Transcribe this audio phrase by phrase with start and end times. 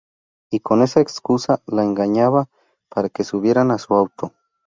[0.49, 2.49] Y con esa excusa las engañaba
[2.89, 4.33] para que subieran a su auto.